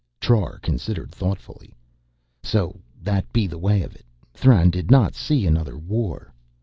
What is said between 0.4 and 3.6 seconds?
considered thoughtfully. "So that be the